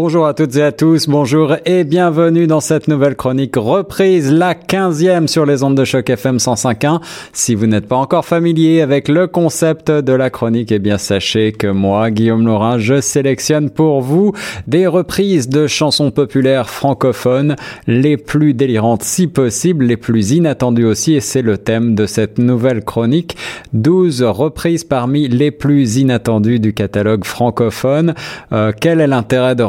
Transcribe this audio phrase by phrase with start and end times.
[0.00, 4.54] Bonjour à toutes et à tous, bonjour et bienvenue dans cette nouvelle chronique reprise, la
[4.54, 7.00] 15e sur les ondes de choc FM 105.1.
[7.32, 11.50] Si vous n'êtes pas encore familier avec le concept de la chronique, eh bien sachez
[11.50, 14.34] que moi, Guillaume Laurin, je sélectionne pour vous
[14.68, 17.56] des reprises de chansons populaires francophones,
[17.88, 22.38] les plus délirantes si possible, les plus inattendues aussi, et c'est le thème de cette
[22.38, 23.36] nouvelle chronique.
[23.72, 28.14] 12 reprises parmi les plus inattendues du catalogue francophone.
[28.52, 29.64] Euh, quel est l'intérêt de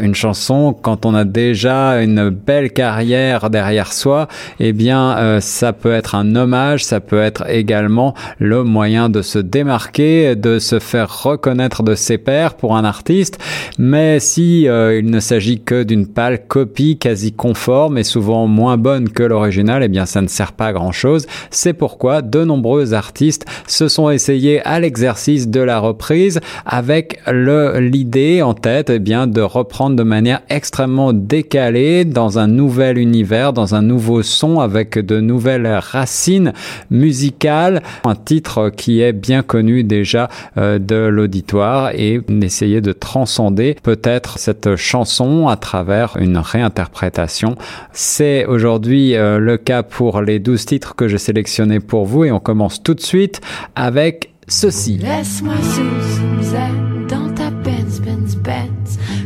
[0.00, 4.28] une chanson quand on a déjà une belle carrière derrière soi,
[4.60, 9.22] eh bien euh, ça peut être un hommage, ça peut être également le moyen de
[9.22, 13.38] se démarquer, de se faire reconnaître de ses pairs pour un artiste.
[13.78, 18.76] Mais si euh, il ne s'agit que d'une pâle copie quasi conforme et souvent moins
[18.76, 21.26] bonne que l'original, eh bien ça ne sert pas à grand chose.
[21.50, 28.42] C'est pourquoi de nombreux artistes se sont essayés à l'exercice de la reprise avec l'idée
[28.42, 33.74] en tête eh bien de reprendre de manière extrêmement décalée dans un nouvel univers, dans
[33.74, 36.54] un nouveau son avec de nouvelles racines
[36.90, 37.82] musicales.
[38.04, 44.38] Un titre qui est bien connu déjà euh, de l'auditoire et d'essayer de transcender peut-être
[44.38, 47.56] cette chanson à travers une réinterprétation.
[47.92, 52.30] C'est aujourd'hui euh, le cas pour les 12 titres que j'ai sélectionnés pour vous et
[52.30, 53.40] on commence tout de suite
[53.74, 55.00] avec ceci.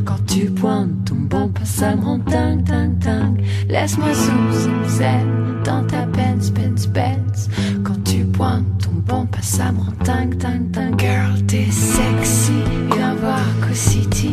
[0.09, 3.45] Quand tu pointes ton bon pas, ça me rend dingue, dingue, dingue.
[3.69, 7.51] Laisse-moi sous zen dans ta Benz, Benz, Benz.
[7.84, 10.98] Quand tu pointes ton bon pas, ça me rend dingue, dingue, dingue.
[10.98, 12.53] Girl, t'es sexy,
[12.91, 14.33] viens voir Co City.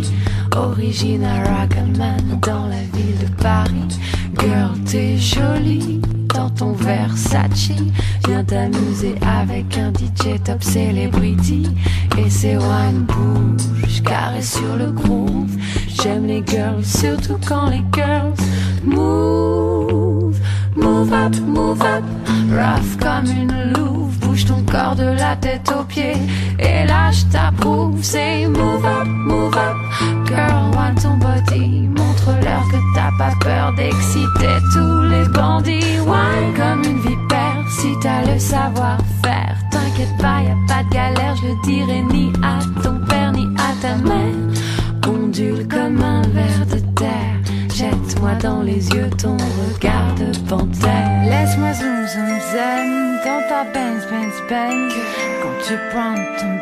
[0.56, 1.68] Original
[1.98, 4.00] Man dans la ville de Paris.
[4.40, 6.02] Girl, t'es jolie
[6.34, 7.72] dans ton Versace.
[8.28, 11.68] Viens t'amuser avec un DJ top celebrity.
[12.18, 15.56] Et c'est one bouge, carré sur le groove.
[15.88, 18.34] J'aime les girls, surtout quand les girls
[18.84, 20.40] move.
[20.76, 22.04] Move up, move up,
[22.52, 24.18] rough comme une louve.
[24.20, 26.18] Bouge ton corps de la tête aux pieds.
[26.60, 28.00] Et là, je t'approuve.
[28.02, 29.75] C'est move up, move up,
[30.26, 31.88] girl, want ton body.
[31.88, 36.00] Montre-leur que t'as pas peur d'exciter tous les bandits.
[36.00, 39.56] Wine comme une vipère, si t'as le savoir-faire.
[39.72, 43.48] T'inquiète pas, y a pas de galère, je le dirai ni à ton père ni
[43.58, 44.36] à ta mère.
[45.08, 47.36] Ondule comme un ver de terre.
[47.74, 51.24] Jette-moi dans les yeux ton regard de panthère.
[51.30, 54.94] Laisse-moi zoom zoom zen dans ta Benz Benz Benz.
[55.42, 56.56] Quand tu prends ton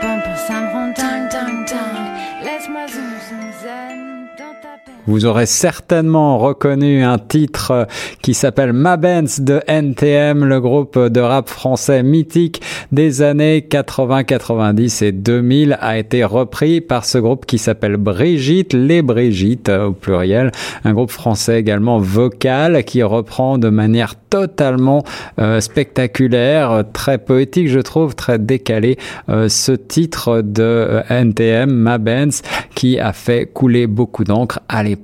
[5.14, 7.88] Vous aurez certainement reconnu un titre
[8.24, 14.24] qui s'appelle Ma Benz de NTM, le groupe de rap français mythique des années 80,
[14.24, 19.92] 90 et 2000 a été repris par ce groupe qui s'appelle Brigitte, les Brigitte au
[19.92, 20.52] pluriel,
[20.84, 25.04] un groupe français également vocal qui reprend de manière totalement
[25.40, 28.98] euh, spectaculaire, très poétique je trouve, très décalé
[29.30, 32.42] euh, ce titre de euh, NTM, Ma Benz,
[32.74, 35.03] qui a fait couler beaucoup d'encre à l'époque.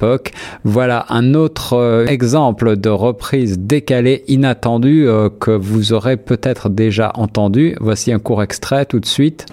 [0.63, 7.11] Voilà un autre euh, exemple de reprise décalée, inattendue, euh, que vous aurez peut-être déjà
[7.15, 7.75] entendu.
[7.79, 9.45] Voici un court extrait tout de suite.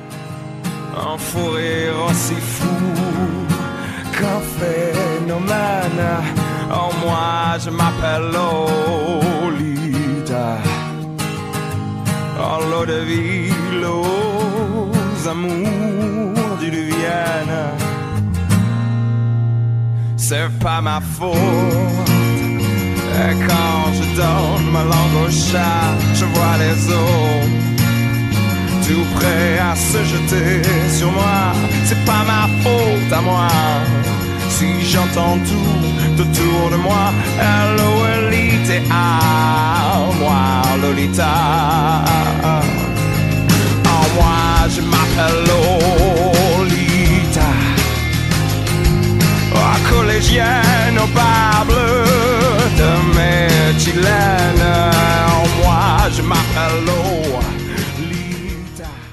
[20.28, 21.38] C'est pas ma faute.
[23.14, 27.66] Et quand je donne ma langue au chat, je vois les autres
[28.84, 30.62] tout prêt à se jeter
[30.98, 31.52] sur moi.
[31.84, 33.48] C'est pas ma faute à moi.
[34.48, 38.05] Si j'entends tout autour de moi, L-O-L-I-T-A,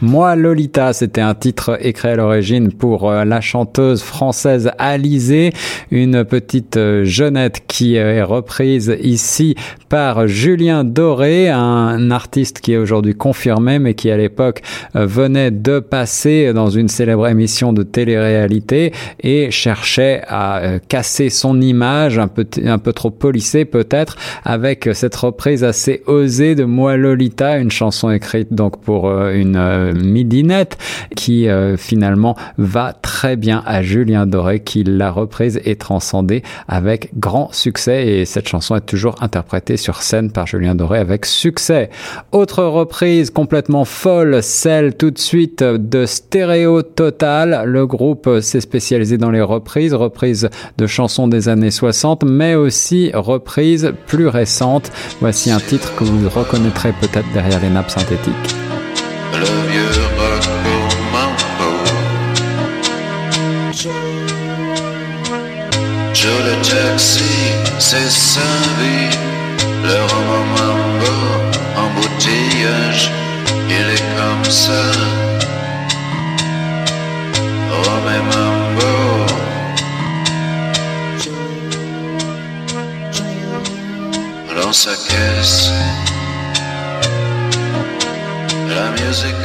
[0.03, 0.91] moi, Lolita.
[0.91, 5.53] C'était un titre écrit à l'origine pour euh, la chanteuse française Alizée,
[5.91, 9.55] une petite euh, jeunette qui est reprise ici
[9.87, 14.61] par Julien Doré, un artiste qui est aujourd'hui confirmé mais qui à l'époque
[14.97, 18.91] euh, venait de passer dans une célèbre émission de télé-réalité
[19.21, 25.15] et cherchait à casser son image un peu un peu trop polissée peut-être avec cette
[25.15, 30.77] reprise assez osée de Moi Lolita, une chanson écrite donc pour une midinette
[31.15, 37.11] qui euh, finalement va très bien à Julien Doré qui l'a reprise et transcendée avec
[37.17, 41.89] grand succès et cette chanson est toujours interprétée sur scène par Julien Doré avec succès.
[42.31, 47.63] Autre reprise complètement folle, celle tout de suite de Stéréo Total.
[47.65, 53.11] Le groupe s'est spécialisé dans les reprises, reprises de chansons des années 60 mais aussi
[53.13, 54.91] reprises plus récentes.
[55.19, 58.55] Voici un titre que vous reconnaîtrez peut-être derrière les nappes synthétiques.
[66.23, 67.33] Joe le taxi,
[67.79, 68.39] c'est sa
[68.79, 69.09] vie
[69.83, 71.15] Le roman mambo,
[71.83, 73.11] embouteillage
[73.67, 74.83] Il est comme ça
[77.83, 78.93] Romain mambo
[84.61, 85.71] Dans sa caisse
[88.69, 89.42] la musique.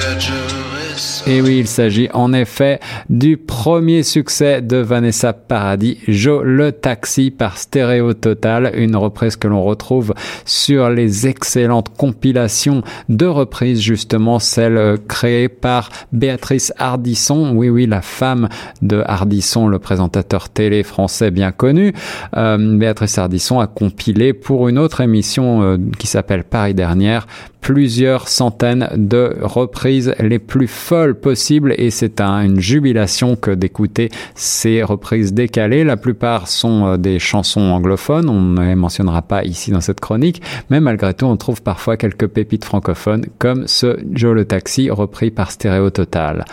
[1.28, 2.80] Et oui, il s'agit en effet
[3.10, 9.46] du premier succès de Vanessa Paradis, Joe le Taxi par Stéréo Total, une reprise que
[9.46, 10.14] l'on retrouve
[10.46, 18.00] sur les excellentes compilations de reprises, justement celle créée par Béatrice Hardisson, oui oui, la
[18.00, 18.48] femme
[18.81, 21.92] de Hardisson, le présentateur télé français bien connu.
[22.38, 27.26] Euh, Béatrice Hardisson a compilé pour une autre émission euh, qui s'appelle Paris Dernière
[27.60, 34.09] plusieurs centaines de reprises les plus folles possibles et c'est un, une jubilation que d'écouter
[34.35, 35.85] ces reprises décalées.
[35.85, 40.00] La plupart sont euh, des chansons anglophones, on ne les mentionnera pas ici dans cette
[40.00, 44.91] chronique, mais malgré tout on trouve parfois quelques pépites francophones comme ce Joe le Taxi
[44.91, 46.44] repris par Stéréo Total.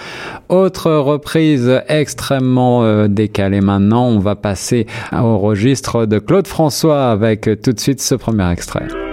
[0.50, 7.50] Autre reprise extrêmement euh, décalée maintenant, on va passer au registre de Claude François avec
[7.62, 9.05] tout de suite ce premier extrait.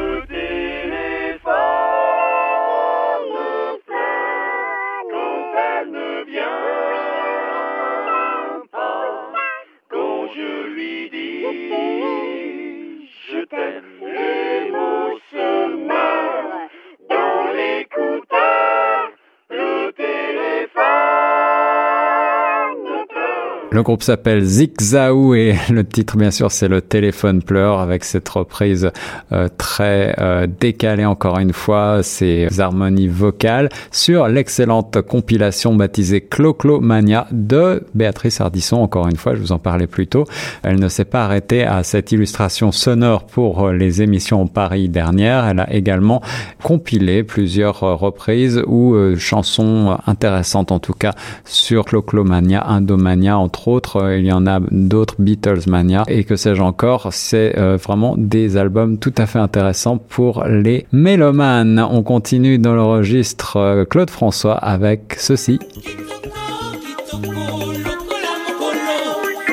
[23.73, 28.29] Le groupe s'appelle Zigzao et le titre bien sûr c'est le téléphone pleure avec cette
[28.29, 28.91] reprise
[29.33, 36.81] euh, très euh, décalée encore une fois, ces harmonies vocales sur l'excellente compilation baptisée Clo-Clo
[36.81, 38.77] Mania de Béatrice Ardisson.
[38.77, 40.27] Encore une fois, je vous en parlais plus tôt.
[40.63, 45.47] Elle ne s'est pas arrêtée à cette illustration sonore pour euh, les émissions Paris dernière.
[45.47, 46.21] Elle a également
[46.63, 51.15] compilé plusieurs reprises ou chansons intéressantes en tout cas
[51.47, 56.25] sur Clo-Clo Mania, Indomania entre autres, euh, il y en a d'autres Beatles Mania et
[56.25, 57.09] que sais-je encore.
[57.13, 61.79] C'est euh, vraiment des albums tout à fait intéressants pour les mélomanes.
[61.91, 65.59] On continue dans le registre euh, Claude François avec ceci.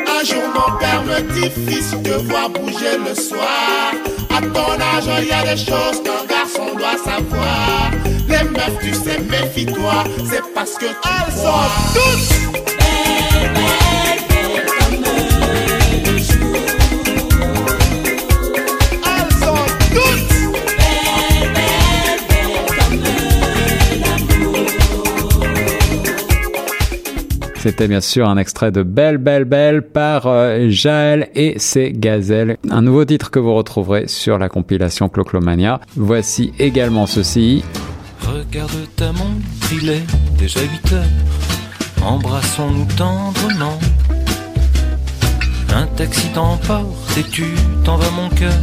[0.07, 3.93] Un jour mon père me dit fils de voir bouger le soir.
[4.35, 7.91] À ton âge il y a des choses qu'un garçon doit savoir.
[8.27, 11.49] Les meufs tu sais méfie-toi, c'est parce que tu elles sont
[11.93, 12.68] toutes
[27.59, 32.55] C'était bien sûr un extrait de Belle Belle Belle par euh, Jaël et ses gazelles.
[32.71, 35.81] Un nouveau titre que vous retrouverez sur la compilation Cloclomania.
[35.97, 37.65] Voici également ceci.
[38.21, 40.03] Regarde ta montre, il est
[40.37, 41.03] déjà 8 heures.
[42.01, 43.77] Embrassons-nous tendrement.
[45.75, 47.43] Un taxi t'emporte et tu
[47.83, 48.53] t'en vas mon cœur.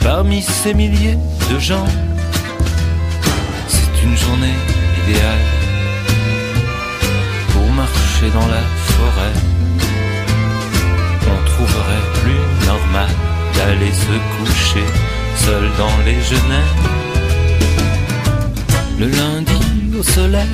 [0.00, 1.18] Parmi ces milliers
[1.52, 1.86] de gens,
[3.68, 4.54] c'est une journée
[5.04, 5.55] idéale
[8.24, 8.62] dans la
[8.94, 9.36] forêt.
[11.28, 13.10] On trouverait plus normal
[13.54, 14.86] d'aller se coucher
[15.36, 16.70] seul dans les genêts.
[18.98, 20.48] Le lundi au soleil,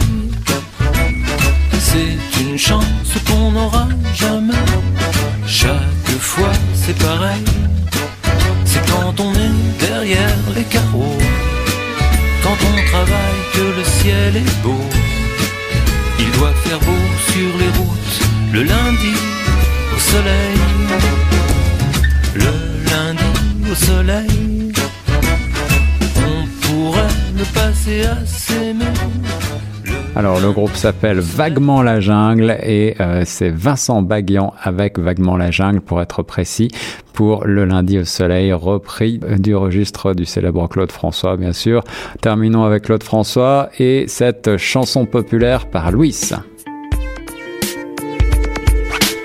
[30.22, 35.50] Alors le groupe s'appelle Vaguement la jungle et euh, c'est Vincent Baguian avec Vaguement la
[35.50, 36.68] jungle pour être précis
[37.12, 41.82] pour le lundi au soleil repris du registre du célèbre Claude François bien sûr.
[42.20, 46.30] Terminons avec Claude François et cette chanson populaire par Louis.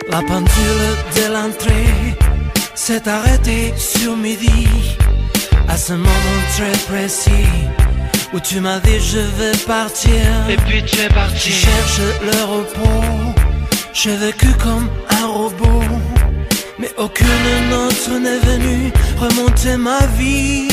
[0.10, 2.18] De l'entrée
[2.74, 4.68] s'est arrêtée sur midi
[5.68, 7.46] à ce moment très précis
[8.34, 10.22] où tu m'as dit je vais partir.
[10.50, 11.50] Et puis tu es parti.
[11.50, 13.34] Je cherche le repos.
[13.94, 15.84] J'ai vécu comme un robot.
[16.80, 17.28] Mais aucune
[17.70, 20.68] nôtre n'est venue remonter ma vie.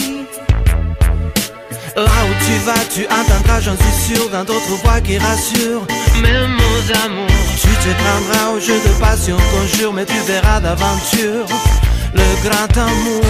[1.96, 5.86] Là où tu vas, tu entendras, j'en suis sûr, dans d'autres voix qui rassurent.
[6.20, 7.28] Mes mots d'amour.
[7.60, 11.46] Tu te prendras au jeu de passion, conjure, mais tu verras d'aventure
[12.14, 13.24] le grand amour.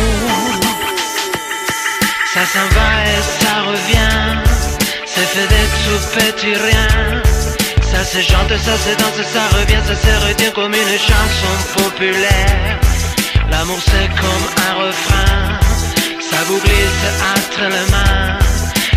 [2.35, 3.94] Ça s'en va et ça revient.
[6.15, 7.23] Petits rien?
[7.83, 12.81] Ça se chante, ça se danse, ça revient, ça se retient comme une chanson populaire.
[13.51, 15.59] L'amour c'est comme un refrain.
[16.31, 17.07] Ça vous glisse
[17.37, 18.39] entre les mains.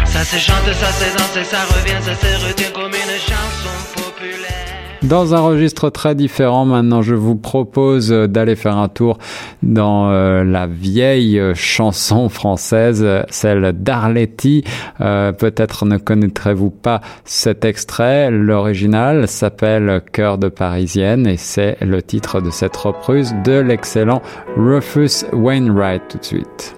[0.05, 4.86] Ça se chante, ça se danse, ça revient, ça se retient comme une chanson populaire.
[5.03, 9.19] Dans un registre très différent, maintenant je vous propose d'aller faire un tour
[9.61, 14.63] dans euh, la vieille chanson française, celle d'Arletty.
[15.01, 18.31] Euh, Peut-être ne connaîtrez-vous pas cet extrait.
[18.31, 24.21] L'original s'appelle Cœur de Parisienne et c'est le titre de cette reprise de l'excellent
[24.57, 26.75] Rufus Wainwright tout de suite.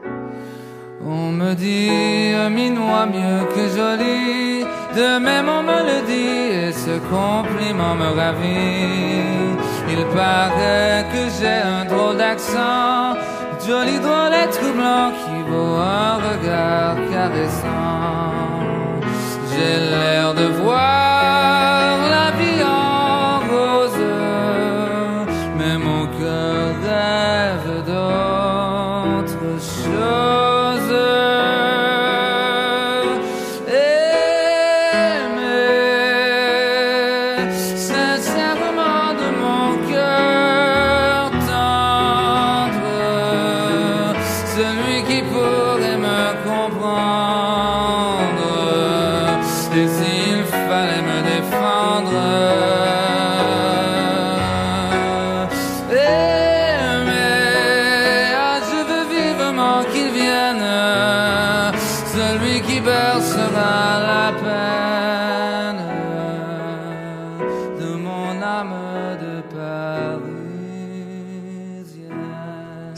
[1.05, 1.89] On me dit
[2.53, 4.48] minois mieux que
[4.95, 9.57] de même on me le dit et ce compliment me ravit.
[9.91, 13.15] Il paraît que j'ai un drôle d'accent,
[13.65, 18.33] joli drôle et troublant qui vaut un regard caressant.
[19.51, 21.78] J'ai l'air de voir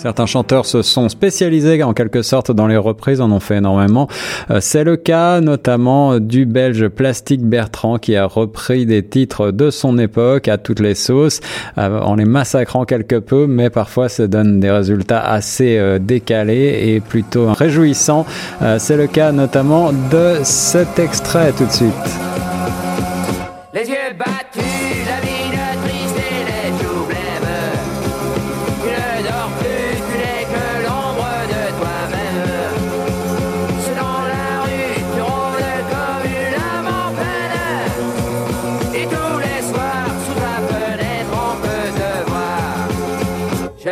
[0.01, 4.07] Certains chanteurs se sont spécialisés en quelque sorte dans les reprises, en ont fait énormément.
[4.49, 9.69] Euh, C'est le cas notamment du belge Plastique Bertrand qui a repris des titres de
[9.69, 11.39] son époque à toutes les sauces,
[11.77, 16.95] euh, en les massacrant quelque peu, mais parfois ça donne des résultats assez euh, décalés
[16.95, 18.25] et plutôt réjouissants.
[18.79, 21.91] C'est le cas notamment de cet extrait tout de suite.
[23.73, 23.95] Les yeux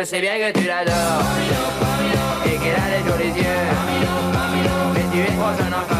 [0.00, 0.96] Je sais bien que tu l'adores.
[2.46, 3.44] Et qu'elle a des jolis yeux.
[4.94, 5.99] Mais tu es trop jeune encore.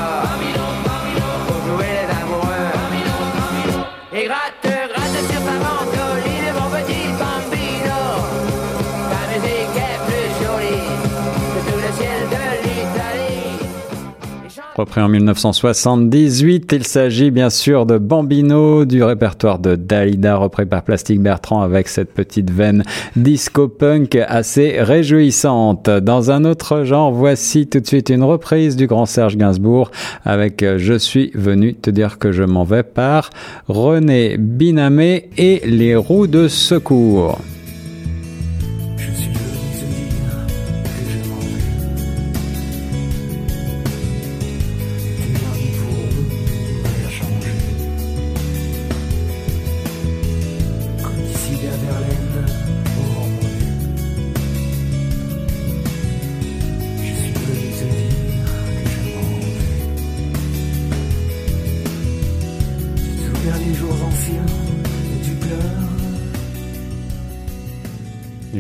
[14.81, 20.85] Repris en 1978, il s'agit bien sûr de Bambino, du répertoire de Dalida, repris par
[20.85, 22.83] Plastique Bertrand avec cette petite veine
[23.15, 25.91] disco-punk assez réjouissante.
[25.91, 29.91] Dans un autre genre, voici tout de suite une reprise du grand Serge Gainsbourg
[30.25, 33.29] avec euh, Je suis venu te dire que je m'en vais par
[33.69, 37.39] René Binamé et les roues de secours.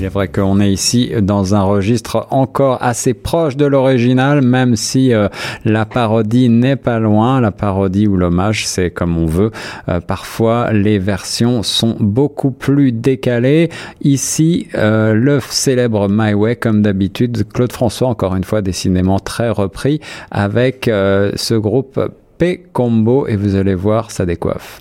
[0.00, 4.74] Il est vrai qu'on est ici dans un registre encore assez proche de l'original, même
[4.74, 5.28] si euh,
[5.66, 7.40] la parodie n'est pas loin.
[7.42, 9.50] La parodie ou l'hommage, c'est comme on veut.
[9.90, 13.68] Euh, parfois, les versions sont beaucoup plus décalées.
[14.00, 19.50] Ici, euh, le célèbre My Way, comme d'habitude, Claude François, encore une fois, décidément très
[19.50, 20.00] repris,
[20.30, 22.00] avec ce groupe
[22.38, 24.80] P Combo, et vous allez voir, ça décoiffe.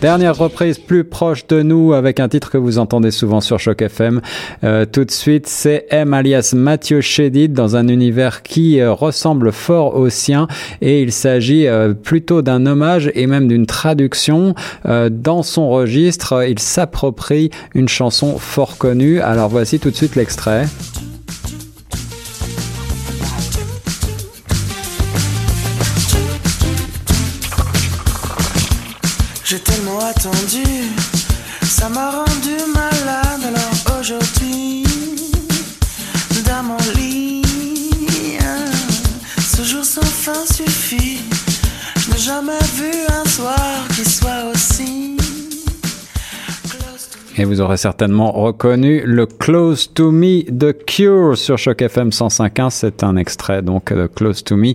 [0.00, 3.82] Dernière reprise plus proche de nous avec un titre que vous entendez souvent sur Choc
[3.82, 4.20] FM.
[4.62, 9.50] Euh, tout de suite, c'est M alias Mathieu Chédid dans un univers qui euh, ressemble
[9.50, 10.46] fort au sien
[10.80, 14.54] et il s'agit euh, plutôt d'un hommage et même d'une traduction.
[14.84, 19.20] dans son registre, il s'approprie une chanson fort connue.
[19.20, 20.66] Alors voici tout de suite l'extrait.
[29.50, 30.62] J'ai tellement attendu,
[31.62, 33.40] ça m'a rendu malade.
[33.46, 34.84] Alors aujourd'hui,
[36.46, 37.40] dans mon lit,
[39.40, 41.22] ce jour sans fin suffit.
[41.96, 45.16] Je n'ai jamais vu un soir qui soit aussi.
[47.38, 52.68] Et vous aurez certainement reconnu le Close to Me de Cure sur Choc FM 105.1.
[52.68, 54.74] C'est un extrait donc de Close to Me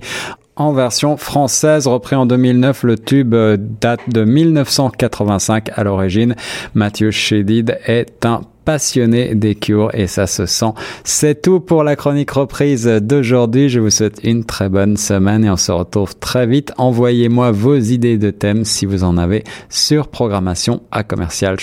[0.55, 6.35] en version française, repris en 2009, le tube euh, date de 1985 à l'origine.
[6.73, 10.73] Mathieu Chédid est un passionné des cures et ça se sent.
[11.03, 13.69] C'est tout pour la chronique reprise d'aujourd'hui.
[13.69, 16.71] Je vous souhaite une très bonne semaine et on se retrouve très vite.
[16.77, 21.57] Envoyez-moi vos idées de thèmes si vous en avez sur programmation à commercial.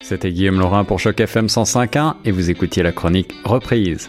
[0.00, 4.08] C'était Guillaume Laurin pour Choc FM 105.1 et vous écoutiez la chronique reprise.